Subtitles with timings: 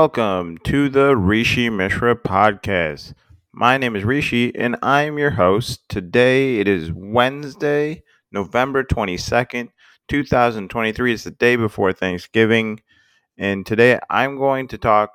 [0.00, 3.12] welcome to the Rishi Mishra podcast.
[3.52, 5.86] My name is Rishi and I'm your host.
[5.90, 8.02] Today it is Wednesday,
[8.32, 9.68] November 22nd,
[10.08, 11.12] 2023.
[11.12, 12.80] It's the day before Thanksgiving.
[13.36, 15.10] And today I'm going to talk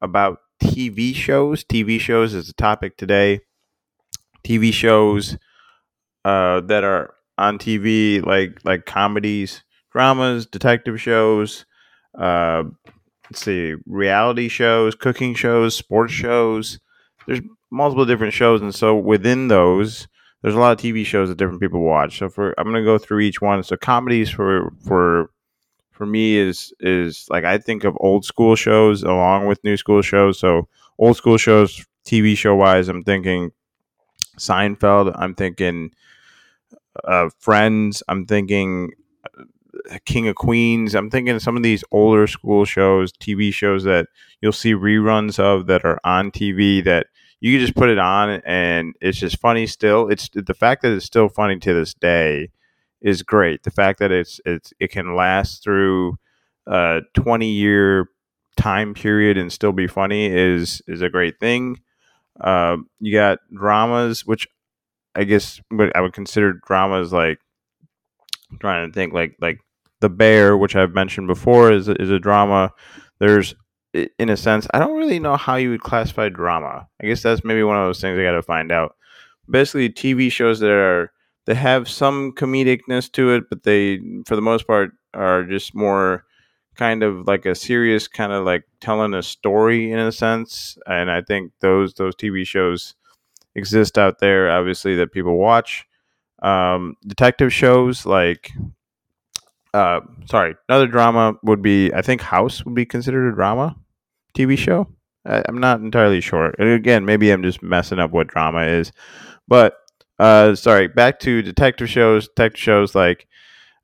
[0.00, 1.62] about TV shows.
[1.62, 3.40] TV shows is the topic today.
[4.42, 5.36] TV shows
[6.24, 11.66] uh, that are on TV, like like comedies, dramas, detective shows,
[12.18, 12.62] uh,
[13.30, 16.78] let's see, reality shows, cooking shows, sports shows.
[17.26, 20.08] There's multiple different shows, and so within those,
[20.42, 22.18] there's a lot of TV shows that different people watch.
[22.18, 23.62] So for I'm gonna go through each one.
[23.62, 25.30] So comedies for for
[25.92, 30.02] for me is is like I think of old school shows along with new school
[30.02, 30.38] shows.
[30.38, 33.52] So old school shows, TV show wise, I'm thinking
[34.38, 35.14] Seinfeld.
[35.16, 35.92] I'm thinking
[37.04, 38.02] uh, Friends.
[38.08, 38.92] I'm thinking
[40.04, 40.94] King of Queens.
[40.94, 44.06] I'm thinking some of these older school shows, TV shows that
[44.40, 47.06] you'll see reruns of that are on TV that
[47.40, 50.08] you can just put it on and it's just funny still.
[50.08, 52.50] It's the fact that it's still funny to this day
[53.00, 53.62] is great.
[53.62, 56.18] The fact that it's it's it can last through
[56.66, 58.08] a 20 year
[58.56, 61.80] time period and still be funny is is a great thing.
[62.40, 64.46] Uh, you got dramas, which
[65.14, 65.60] I guess
[65.94, 67.38] I would consider dramas like
[68.60, 69.60] trying to think like like
[70.00, 72.72] the Bear, which I've mentioned before, is is a drama.
[73.18, 73.54] There's,
[73.92, 76.88] in a sense, I don't really know how you would classify drama.
[77.02, 78.96] I guess that's maybe one of those things I got to find out.
[79.48, 81.12] Basically, TV shows that are
[81.46, 86.24] they have some comedicness to it, but they, for the most part, are just more
[86.76, 90.78] kind of like a serious kind of like telling a story in a sense.
[90.86, 92.94] And I think those those TV shows
[93.54, 95.86] exist out there, obviously that people watch.
[96.42, 98.50] Um, detective shows like
[99.74, 103.76] uh, sorry, another drama would be I think House would be considered a drama
[104.36, 104.88] TV show.
[105.24, 106.54] I, am not entirely sure.
[106.58, 108.92] And again, maybe I'm just messing up what drama is,
[109.46, 109.74] but
[110.20, 110.86] uh, sorry.
[110.86, 112.28] Back to detective shows.
[112.28, 113.26] Detective shows like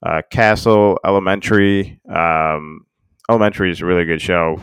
[0.05, 1.99] uh, Castle, Elementary.
[2.09, 2.85] Um,
[3.31, 4.61] Elementary is a really good show.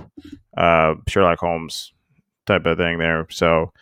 [0.55, 1.91] Uh, Sherlock Holmes
[2.45, 3.25] type of thing there.
[3.31, 3.73] So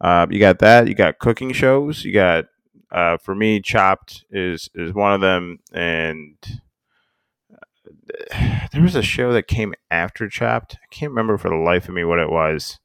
[0.00, 0.88] uh, you got that.
[0.88, 2.04] You got cooking shows.
[2.04, 2.46] You got
[2.90, 6.36] uh, for me, Chopped is is one of them, and
[8.72, 10.74] there was a show that came after Chopped.
[10.74, 12.78] I can't remember for the life of me what it was,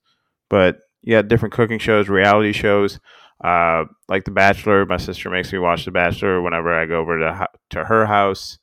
[0.50, 3.00] but yeah, different cooking shows, reality shows,
[3.44, 4.86] uh, like The Bachelor.
[4.86, 8.60] My sister makes me watch The Bachelor whenever I go over to to her house.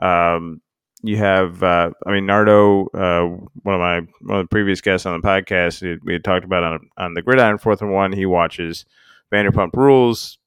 [0.00, 0.60] Um,
[1.04, 3.24] you have, uh, I mean, Nardo, uh,
[3.62, 6.62] one of my one of the previous guests on the podcast, we had talked about
[6.62, 8.12] on on the Gridiron Fourth and One.
[8.12, 8.84] He watches
[9.32, 10.38] Vanderpump Rules,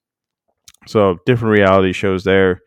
[0.88, 2.62] so different reality shows there.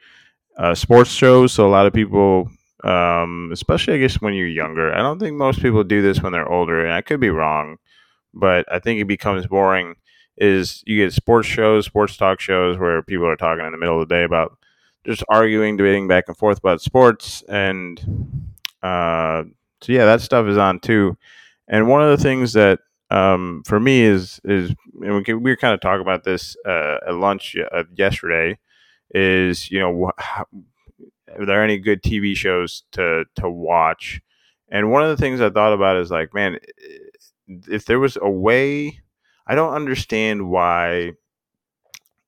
[0.59, 1.53] Uh, sports shows.
[1.53, 2.51] So a lot of people
[2.85, 4.93] um, especially I guess when you're younger.
[4.95, 7.79] I don't think most people do this when they're older, and I could be wrong,
[8.35, 9.97] but I think it becomes boring.
[10.37, 14.01] Is you get sports shows, sports talk shows where people are talking in the middle
[14.01, 14.57] of the day about
[15.07, 18.01] just arguing, debating back and forth about sports, and
[18.83, 19.43] uh,
[19.83, 21.17] so yeah, that stuff is on too.
[21.69, 25.51] And one of the things that um, for me is is and we, can, we
[25.51, 28.59] were kind of talking about this uh, at lunch uh, yesterday.
[29.15, 30.45] Is you know how,
[31.39, 34.21] are there any good TV shows to to watch?
[34.71, 36.59] And one of the things I thought about is like, man,
[37.47, 39.01] if there was a way,
[39.47, 41.13] I don't understand why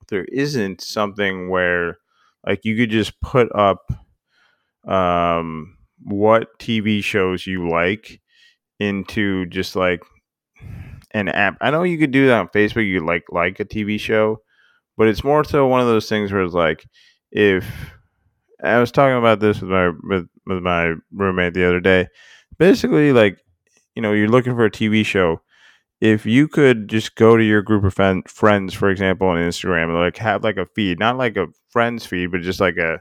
[0.08, 1.98] there isn't something where
[2.46, 3.92] like you could just put up
[4.86, 8.20] um what TV shows you like
[8.78, 10.02] into just like
[11.12, 11.56] an app.
[11.60, 12.86] I know you could do that on Facebook.
[12.86, 14.40] You like like a TV show,
[14.96, 16.86] but it's more so one of those things where it's like
[17.30, 17.64] if
[18.62, 22.09] I was talking about this with my with, with my roommate the other day.
[22.59, 23.39] Basically, like
[23.95, 25.42] you know, you're looking for a TV show.
[26.01, 29.84] If you could just go to your group of friend, friends, for example, on Instagram,
[29.84, 33.01] and like have like a feed, not like a friends feed, but just like a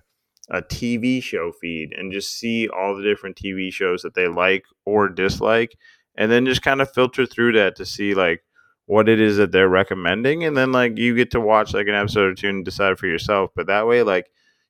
[0.52, 4.66] a TV show feed, and just see all the different TV shows that they like
[4.86, 5.78] or dislike,
[6.16, 8.42] and then just kind of filter through that to see like
[8.86, 11.96] what it is that they're recommending, and then like you get to watch like an
[11.96, 13.52] episode or two and decide for yourself.
[13.56, 14.28] But that way, like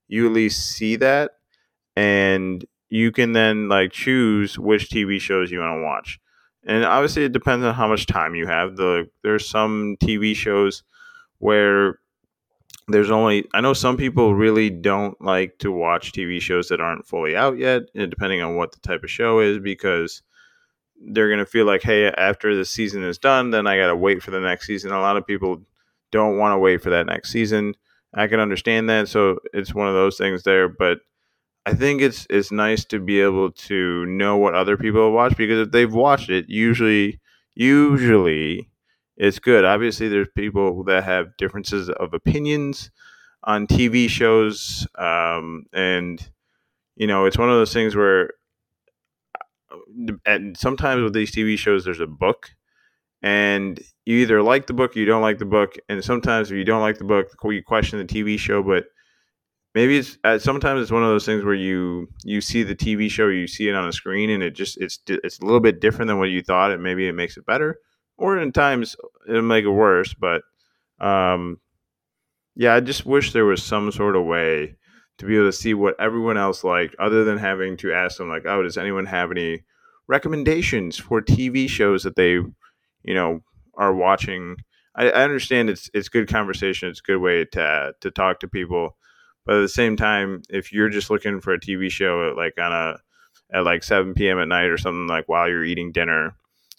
[0.09, 1.31] you at least see that
[1.95, 6.19] and you can then like choose which TV shows you want to watch.
[6.65, 8.75] And obviously it depends on how much time you have.
[8.75, 10.83] The there's some TV shows
[11.38, 12.00] where
[12.88, 17.07] there's only I know some people really don't like to watch TV shows that aren't
[17.07, 20.23] fully out yet, eh, depending on what the type of show is because
[21.11, 23.95] they're going to feel like hey, after the season is done, then I got to
[23.95, 24.91] wait for the next season.
[24.91, 25.61] A lot of people
[26.11, 27.75] don't want to wait for that next season
[28.13, 29.07] I can understand that.
[29.07, 30.67] So it's one of those things there.
[30.69, 31.00] But
[31.65, 35.38] I think it's it's nice to be able to know what other people have watched
[35.38, 37.19] because if they've watched it, usually
[37.56, 38.69] usually
[39.17, 39.65] it's good.
[39.65, 42.91] Obviously, there's people that have differences of opinions
[43.44, 46.29] on TV shows, um, and
[46.97, 48.31] you know, it's one of those things where,
[50.25, 52.51] and sometimes with these TV shows, there's a book,
[53.21, 56.57] and you either like the book or you don't like the book, and sometimes if
[56.57, 58.86] you don't like the book, you question the TV show, but
[59.75, 63.10] maybe it's uh, sometimes it's one of those things where you you see the TV
[63.10, 65.81] show, you see it on a screen, and it just it's it's a little bit
[65.81, 67.80] different than what you thought, and maybe it makes it better,
[68.18, 68.95] or in times
[69.27, 70.13] it'll make it worse.
[70.13, 70.42] But
[71.00, 71.60] um,
[72.56, 74.75] yeah, I just wish there was some sort of way
[75.18, 78.30] to be able to see what everyone else liked, other than having to ask them
[78.30, 79.63] like, oh, does anyone have any
[80.07, 82.39] recommendations for TV shows that they,
[83.03, 83.41] you know,
[83.75, 84.57] are watching?
[84.95, 88.47] I, I understand it's it's good conversation, it's a good way to to talk to
[88.47, 88.95] people
[89.49, 92.53] but at the same time, if you're just looking for a TV show at like
[92.59, 92.99] on a
[93.51, 94.37] at like 7 p.m.
[94.37, 96.35] at night or something like while you're eating dinner,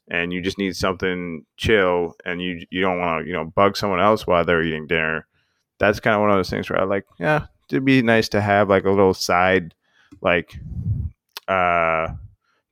[0.08, 3.76] and you just need something chill, and you you don't want to you know bug
[3.76, 5.26] someone else while they're eating dinner,
[5.80, 8.40] that's kind of one of those things where I like, yeah, it'd be nice to
[8.40, 9.74] have like a little side
[10.20, 10.56] like
[11.48, 12.06] uh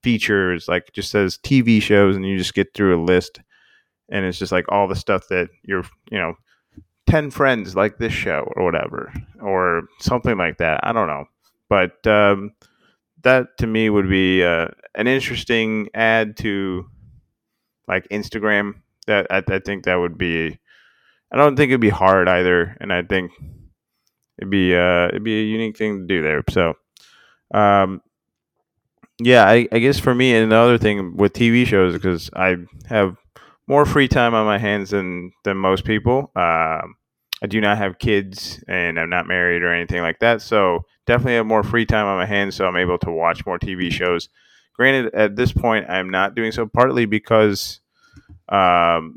[0.02, 3.40] features like just says TV shows and you just get through a list
[4.08, 6.34] and it's just like all the stuff that you're you know
[7.06, 11.24] 10 friends like this show or whatever or something like that i don't know.
[11.70, 12.52] But um,
[13.24, 16.86] that to me would be uh, an interesting add to
[17.86, 18.76] like instagram.
[19.06, 20.58] That I, I, think that would be
[21.30, 23.32] i don't think it'd be hard either and i think
[24.38, 26.42] it'd be uh, it'd be a unique thing to do there.
[26.48, 26.74] So
[27.52, 28.00] um,
[29.20, 32.56] yeah I, I guess for me another thing with tv shows because i
[32.86, 33.16] have
[33.66, 36.94] more free time on my hands than than most people um,
[37.42, 40.42] I do not have kids and I'm not married or anything like that.
[40.42, 42.56] So definitely have more free time on my hands.
[42.56, 44.28] So I'm able to watch more TV shows.
[44.74, 47.80] Granted, at this point, I'm not doing so partly because
[48.48, 49.16] um,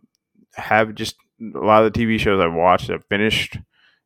[0.55, 3.57] have just a lot of the TV shows I've watched have finished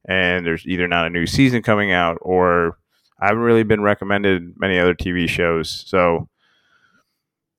[0.08, 2.78] and there's either not a new season coming out or
[3.26, 5.84] I haven't really been recommended many other TV shows.
[5.88, 6.30] So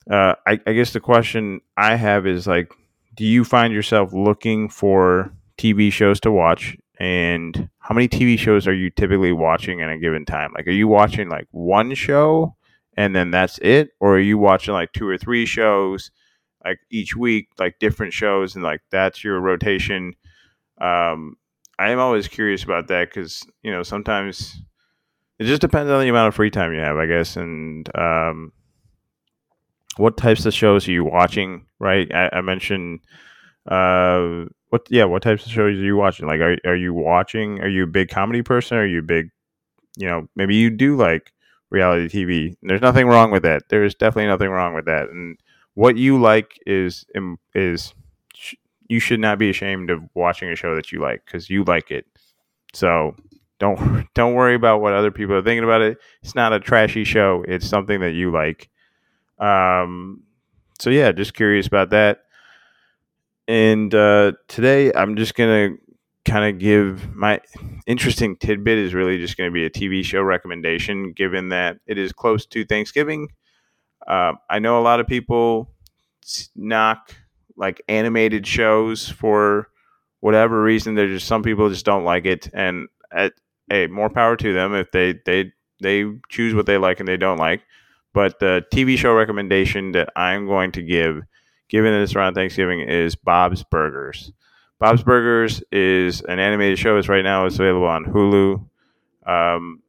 [0.09, 2.73] uh, I, I guess the question I have is like,
[3.17, 8.69] do you find yourself looking for TV shows to watch and how many TV shows
[8.69, 10.53] are you typically watching in a given time?
[10.55, 12.55] Like, are you watching like one show
[12.97, 13.91] and then that's it?
[13.99, 16.13] Or are you watching like two or three shows
[16.65, 20.15] like each week, like different shows and like that's your rotation?
[20.81, 21.39] Um,
[21.77, 24.63] I am always curious about that because, you know, sometimes
[25.39, 27.37] it just depends on the amount of free time you have, I guess.
[27.37, 28.53] And, um,
[29.97, 31.67] what types of shows are you watching?
[31.79, 32.13] Right.
[32.15, 33.01] I, I mentioned,
[33.69, 34.87] uh, what?
[34.91, 36.27] Yeah, what types of shows are you watching?
[36.27, 37.61] Like, are are you watching?
[37.61, 38.79] Are you a big comedy person?
[38.79, 39.31] Are you a big?
[39.97, 41.33] You know, maybe you do like
[41.71, 42.57] reality TV.
[42.63, 43.65] There's nothing wrong with that.
[43.71, 45.11] There's definitely nothing wrong with that.
[45.11, 45.39] And
[45.75, 47.07] what you like is
[47.55, 47.95] is
[48.89, 51.91] you should not be ashamed of watching a show that you like because you like
[51.91, 52.07] it.
[52.73, 53.17] So
[53.59, 55.99] don't don't worry about what other people are thinking about it.
[56.23, 57.45] It's not a trashy show.
[57.47, 58.69] It's something that you like.
[59.39, 60.23] Um,
[60.79, 62.21] so yeah, just curious about that.
[63.49, 65.79] And uh, today I'm just to
[66.25, 67.41] kind of give my
[67.87, 71.97] interesting tidbit is really just going to be a TV show recommendation, given that it
[71.99, 73.29] is close to Thanksgiving.
[74.07, 75.71] Uh, I know a lot of people
[76.55, 77.15] knock
[77.57, 79.69] like animated shows for
[80.21, 80.95] whatever reason.
[80.95, 83.33] There's just some people just don't like it, and at,
[83.69, 87.17] hey, more power to them if they they they choose what they like and they
[87.17, 87.63] don't like.
[88.13, 91.23] But the TV show recommendation that I'm going to give
[91.69, 94.33] given that it's around Thanksgiving, is Bob's Burgers.
[94.79, 96.97] Bob's Burgers is an animated show.
[96.99, 97.47] It's right now.
[97.47, 98.65] It's available on Hulu,
[99.27, 99.83] um,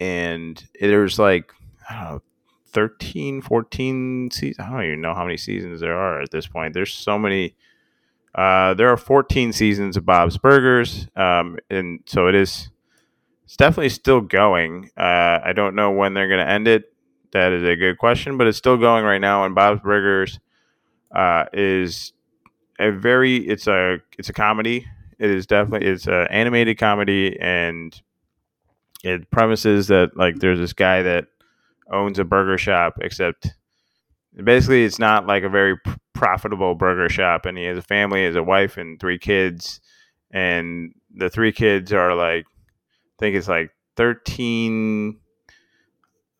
[0.00, 1.52] and there's like
[1.88, 2.22] I don't know,
[2.68, 4.58] 13, 14 seasons.
[4.58, 6.74] I don't even know how many seasons there are at this point.
[6.74, 7.54] There's so many.
[8.36, 12.68] Uh, there are 14 seasons of Bob's Burgers, um, and so it is.
[13.44, 14.90] It's definitely still going.
[14.96, 16.92] Uh, I don't know when they're going to end it.
[17.32, 19.44] That is a good question, but it's still going right now.
[19.44, 20.40] And Bob's Burgers
[21.14, 22.12] uh, is
[22.78, 24.86] a very it's a it's a comedy.
[25.18, 27.98] It is definitely it's an animated comedy, and
[29.02, 31.26] it premises that like there's this guy that
[31.90, 33.54] owns a burger shop, except
[34.42, 35.78] basically it's not like a very
[36.16, 39.80] profitable burger shop, and he has a family, has a wife and three kids,
[40.32, 45.20] and the three kids are like I think it's like thirteen,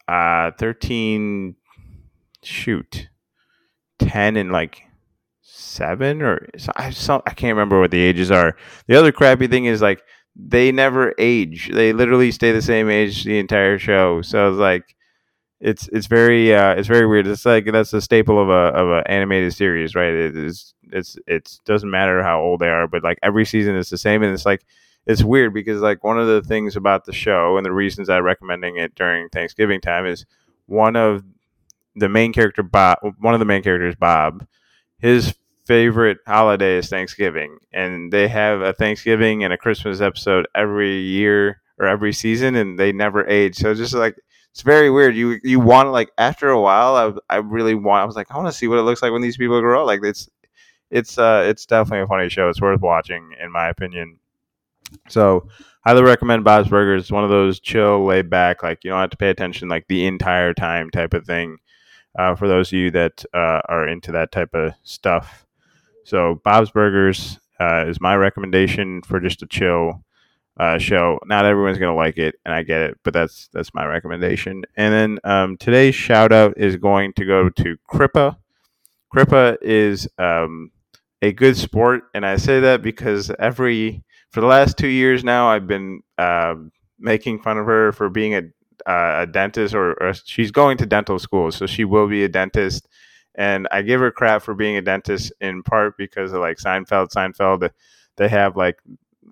[0.08, 1.56] uh, thirteen.
[2.42, 3.08] Shoot,
[3.98, 4.82] 10 and like
[5.42, 8.56] seven or I, I can't remember what the ages are.
[8.86, 10.02] The other crappy thing is like
[10.36, 11.70] they never age.
[11.72, 14.22] They literally stay the same age the entire show.
[14.22, 14.95] So it's like
[15.60, 17.26] it's it's very uh, it's very weird.
[17.26, 20.12] It's like that's a staple of a of an animated series, right?
[20.12, 23.88] It is it's it's doesn't matter how old they are, but like every season is
[23.88, 24.64] the same, and it's like
[25.06, 28.24] it's weird because like one of the things about the show and the reasons I'm
[28.24, 30.26] recommending it during Thanksgiving time is
[30.66, 31.24] one of
[31.94, 34.46] the main character Bob, one of the main characters Bob,
[34.98, 35.34] his
[35.64, 41.62] favorite holiday is Thanksgiving, and they have a Thanksgiving and a Christmas episode every year
[41.78, 43.56] or every season, and they never age.
[43.56, 44.16] So just like
[44.56, 45.14] it's very weird.
[45.14, 48.00] You you want like after a while, I I really want.
[48.00, 49.82] I was like, I want to see what it looks like when these people grow
[49.82, 49.86] up.
[49.86, 50.30] Like it's
[50.90, 52.48] it's uh it's definitely a funny show.
[52.48, 54.18] It's worth watching, in my opinion.
[55.10, 55.46] So
[55.84, 57.02] highly recommend Bob's Burgers.
[57.02, 59.88] It's one of those chill, laid back, like you don't have to pay attention like
[59.88, 61.58] the entire time type of thing.
[62.18, 65.44] Uh, for those of you that uh, are into that type of stuff.
[66.04, 70.02] So Bob's Burgers uh, is my recommendation for just a chill
[70.58, 71.18] uh, show.
[71.26, 74.64] Not everyone's gonna like it, and I get it, but that's that's my recommendation.
[74.76, 78.36] And then um, today's shout out is going to go to Crippa.
[79.14, 80.70] Crippa is um,
[81.22, 85.48] a good sport, and I say that because every for the last two years now,
[85.48, 86.54] I've been uh,
[86.98, 88.42] making fun of her for being a,
[88.90, 92.28] uh, a dentist, or, or she's going to dental school, so she will be a
[92.28, 92.88] dentist
[93.36, 97.12] and I give her crap for being a dentist in part because of like Seinfeld.
[97.12, 97.70] Seinfeld,
[98.16, 98.78] they have like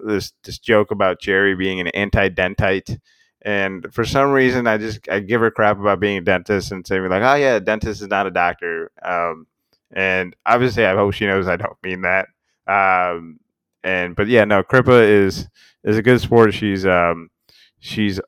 [0.04, 2.98] this this joke about Jerry being an anti-dentite,
[3.42, 6.86] and for some reason, I just I give her crap about being a dentist and
[6.86, 8.90] saying like, oh yeah, a dentist is not a doctor.
[9.02, 9.46] Um,
[9.92, 12.28] and obviously, I hope she knows I don't mean that.
[12.66, 13.38] Um,
[13.82, 15.48] and but yeah, no, Crippa is
[15.84, 16.54] is a good sport.
[16.54, 17.30] She's um,
[17.78, 18.20] she's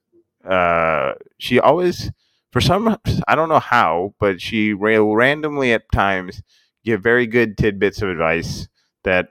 [0.48, 2.12] uh, she always
[2.52, 2.96] for some
[3.26, 6.42] I don't know how, but she randomly at times
[6.84, 8.68] give very good tidbits of advice
[9.04, 9.28] that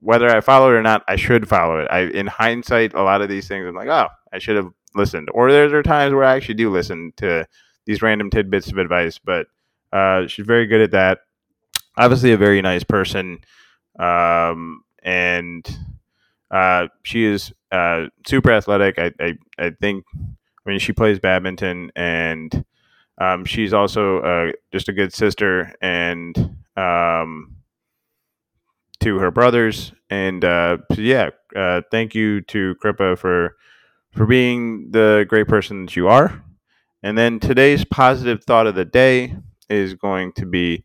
[0.00, 1.88] whether I follow it or not, I should follow it.
[1.90, 5.28] I in hindsight, a lot of these things I'm like, oh, I should have listened.
[5.32, 7.46] Or there are times where I actually do listen to
[7.86, 9.46] these random tidbits of advice, but
[9.92, 11.20] uh, she's very good at that.
[11.96, 13.38] Obviously, a very nice person,
[13.98, 15.68] um, and
[16.50, 18.98] uh, she is uh, super athletic.
[18.98, 22.64] I, I, I think I mean, she plays badminton, and
[23.18, 26.36] um, she's also uh, just a good sister and
[26.76, 27.56] um,
[29.00, 29.92] to her brothers.
[30.08, 33.56] And uh, so yeah, uh, thank you to Crippa for
[34.12, 36.44] for being the great person that you are.
[37.02, 39.36] And then today's positive thought of the day
[39.68, 40.84] is going to be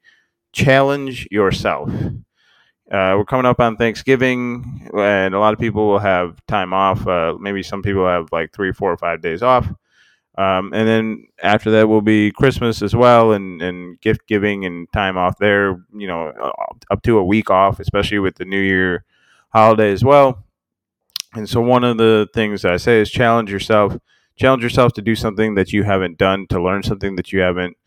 [0.54, 1.90] challenge yourself.
[1.90, 7.06] Uh, we're coming up on Thanksgiving, and a lot of people will have time off.
[7.08, 9.68] Uh, maybe some people have like three, four, or five days off.
[10.38, 14.92] Um, and then after that will be Christmas as well, and, and gift giving and
[14.92, 15.82] time off there.
[15.96, 16.52] You know, uh,
[16.92, 19.06] up to a week off, especially with the New Year
[19.54, 20.44] holiday as well.
[21.34, 23.98] And so, one of the things I say is challenge yourself.
[24.38, 27.78] Challenge yourself to do something that you haven't done, to learn something that you haven't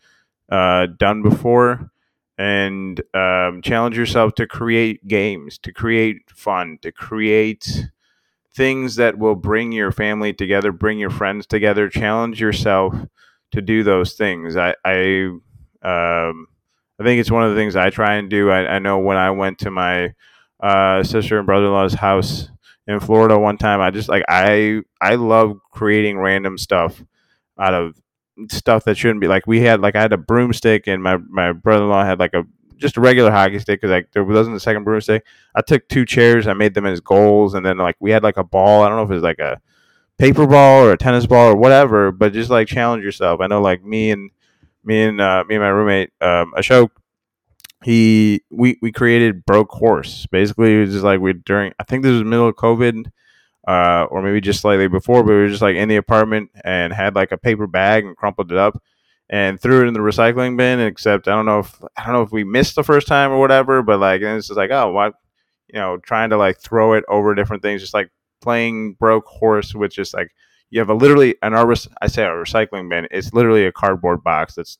[0.51, 1.91] uh, done before
[2.39, 7.89] and um, challenge yourself to create games, to create fun, to create
[8.59, 11.87] things that will bring your family together, bring your friends together.
[11.87, 12.93] Challenge yourself
[13.53, 14.57] to do those things.
[14.57, 15.29] I, I,
[15.81, 16.47] um,
[16.99, 18.51] I think it's one of the things I try and do.
[18.51, 20.13] I, I know when I went to my
[20.59, 22.49] uh, sister and brother-in-law's house
[22.85, 27.01] in Florida one time, I just like I I love creating random stuff
[27.57, 27.95] out of
[28.51, 31.53] stuff that shouldn't be like we had like I had a broomstick and my my
[31.53, 32.43] brother in law had like a
[32.79, 35.25] just a regular hockey stick because like there wasn't a second broomstick.
[35.55, 38.37] I took two chairs, I made them as goals, and then like we had like
[38.37, 38.83] a ball.
[38.83, 39.61] I don't know if it was like a
[40.17, 43.41] paper ball or a tennis ball or whatever, but just like challenge yourself.
[43.41, 44.31] I know like me and
[44.83, 46.89] me and uh, me and my roommate um, Ashok,
[47.83, 50.25] he we we created broke horse.
[50.31, 53.11] Basically, it was just like we during I think this was middle of COVID
[53.67, 56.91] uh, or maybe just slightly before, but we were just like in the apartment and
[56.93, 58.81] had like a paper bag and crumpled it up
[59.29, 60.79] and threw it in the recycling bin.
[60.79, 63.39] Except I don't know if I don't know if we missed the first time or
[63.39, 65.13] whatever, but like and it's just like oh what
[65.67, 68.09] you know trying to like throw it over different things, just like
[68.41, 70.31] playing broke horse with just like
[70.69, 71.71] you have a literally an our
[72.01, 73.07] I say a recycling bin.
[73.11, 74.77] It's literally a cardboard box that's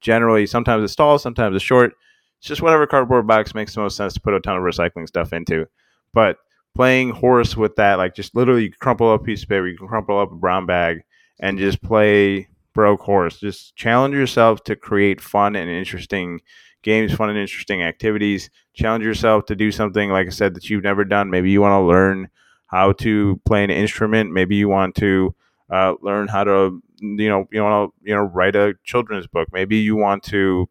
[0.00, 1.92] generally sometimes it's tall, sometimes it's short.
[2.38, 5.06] It's just whatever cardboard box makes the most sense to put a ton of recycling
[5.06, 5.66] stuff into.
[6.14, 6.38] But
[6.74, 9.88] playing horse with that, like just literally crumple up a piece of paper, you can
[9.88, 11.02] crumple up a brown bag
[11.40, 13.40] and just play broke horse.
[13.40, 16.40] Just challenge yourself to create fun and interesting
[16.82, 18.50] games, fun and interesting activities.
[18.74, 21.30] Challenge yourself to do something, like I said, that you've never done.
[21.30, 22.28] Maybe you want to learn
[22.66, 24.32] how to play an instrument.
[24.32, 25.34] Maybe you want to
[25.70, 29.48] uh, learn how to, you know, you want to, you know, write a children's book.
[29.52, 30.68] Maybe you want to,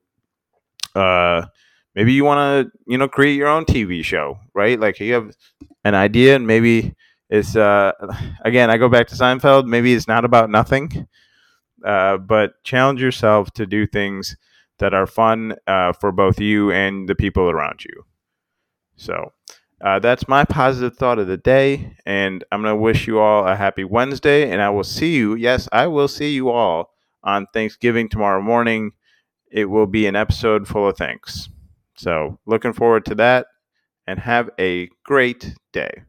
[0.95, 1.45] uh,
[1.95, 4.79] maybe you want to, you know, create your own TV show, right?
[4.79, 5.31] Like you have
[5.83, 6.95] an idea and maybe
[7.29, 7.91] it's uh,
[8.43, 9.67] again, I go back to Seinfeld.
[9.67, 11.07] Maybe it's not about nothing,
[11.85, 14.35] uh, but challenge yourself to do things
[14.79, 18.05] that are fun uh, for both you and the people around you.
[18.95, 19.33] So
[19.81, 21.95] uh, that's my positive thought of the day.
[22.05, 24.49] And I'm going to wish you all a happy Wednesday.
[24.49, 26.91] And I will see you, yes, I will see you all
[27.23, 28.91] on Thanksgiving tomorrow morning.
[29.51, 31.49] It will be an episode full of thanks.
[31.95, 33.47] So looking forward to that
[34.07, 36.03] and have a great day.